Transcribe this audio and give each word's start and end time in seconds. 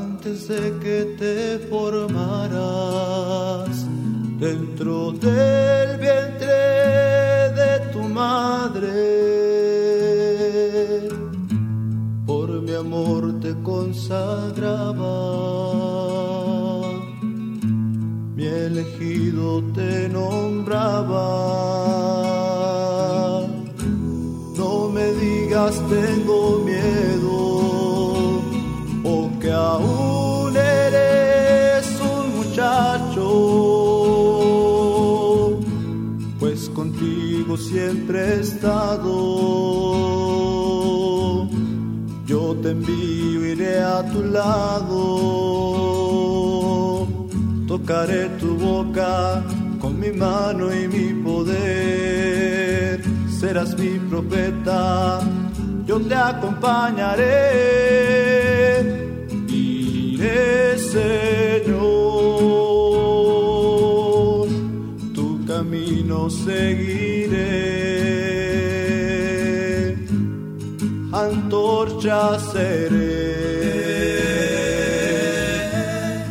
antes 0.00 0.48
de 0.48 0.78
que 0.82 1.16
te 1.18 1.58
formaras 1.70 2.52
dentro 4.38 5.12
del 5.12 5.98
vientre 5.98 6.60
de 7.60 7.70
tu 7.92 8.00
madre. 8.00 8.90
Por 12.26 12.48
mi 12.62 12.74
amor 12.74 13.40
te 13.40 13.54
consagraba, 13.62 15.14
mi 18.36 18.46
elegido 18.46 19.62
te 19.74 20.08
nombraba. 20.08 21.28
No 24.56 24.88
me 24.88 25.06
digas 25.12 25.74
tengo 25.88 26.58
miedo 26.64 27.41
que 29.42 29.50
aún 29.50 30.56
eres 30.56 32.00
un 32.00 32.36
muchacho, 32.36 33.26
pues 36.38 36.70
contigo 36.70 37.56
siempre 37.56 38.20
he 38.20 38.40
estado. 38.40 39.08
Yo 42.24 42.54
te 42.62 42.70
envío, 42.70 43.44
iré 43.52 43.80
a 43.80 44.08
tu 44.12 44.22
lado, 44.22 44.94
tocaré 47.66 48.28
tu 48.40 48.56
boca 48.56 49.42
con 49.80 49.98
mi 49.98 50.12
mano 50.12 50.72
y 50.72 50.86
mi 50.86 51.12
poder, 51.24 53.02
serás 53.40 53.76
mi 53.76 53.98
profeta 54.08 55.20
yo 55.86 56.00
te 56.00 56.14
acompañaré. 56.14 58.31
Seguiré, 66.30 67.96
antorcha 71.12 72.38
seré, 72.38 73.32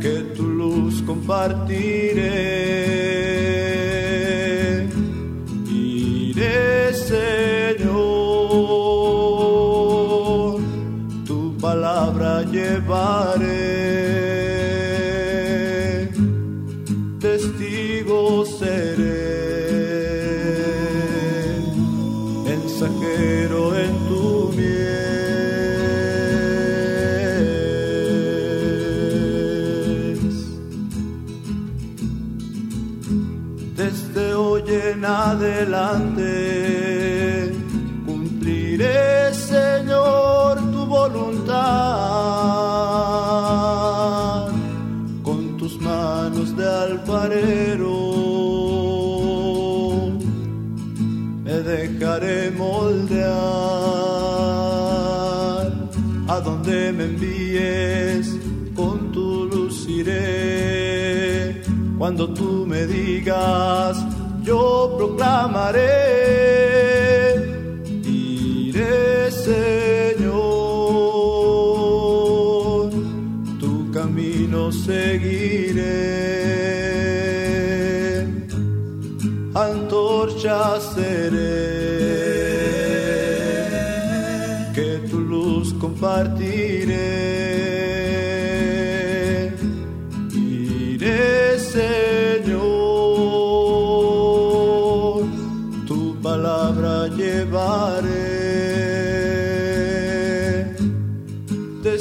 que 0.00 0.14
tu 0.34 0.44
luz 0.44 1.02
compartiré. 1.02 2.62
Iré, 5.70 6.92
Señor, 6.94 8.02
tu 11.26 11.56
palabra 11.60 12.42
llevaré, 12.42 13.52
Desde 33.92 34.32
hoy 34.32 34.62
en 34.66 35.04
adelante 35.04 36.24
cumpliré, 38.06 39.34
Señor, 39.34 40.58
tu 40.72 40.86
voluntad 40.86 41.52
con 45.22 45.58
tus 45.58 45.78
manos 45.78 46.56
de 46.56 46.66
alfarero. 46.66 47.90
Me 51.44 51.52
dejaré 51.52 52.50
moldear 52.50 53.32
a 56.28 56.40
donde 56.40 56.94
me 56.94 57.04
envíes, 57.04 58.38
con 58.74 59.12
tu 59.12 59.44
luz 59.52 59.86
iré. 59.86 60.81
Cuando 62.02 62.26
tú 62.34 62.66
me 62.66 62.84
digas, 62.84 63.96
yo 64.42 64.92
proclamaré, 64.98 65.86
iré, 68.04 69.30
Señor, 69.30 70.32
tu 73.60 73.88
camino 73.92 74.72
seguiré, 74.72 75.86
antorcha 79.54 80.80
seré, 80.80 81.54
que 84.74 85.06
tu 85.08 85.20
luz 85.20 85.72
compartiré. 85.74 87.22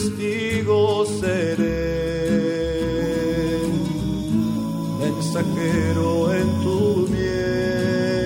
testigo 0.00 1.04
seré, 1.04 1.84
mensajero 4.98 6.32
en 6.32 6.48
tu 6.62 7.06
mies, 7.12 8.20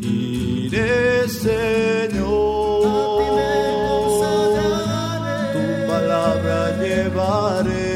iré 0.00 1.28
Señor, 1.28 2.82
tu 5.52 5.64
palabra 5.92 6.58
llevaré, 6.80 7.92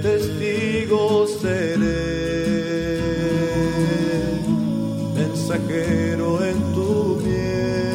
testigo 0.00 1.02
seré, 1.42 2.02
mensajero 5.16 6.28
en 6.44 6.58
tu 6.72 6.88
mies. 7.24 7.85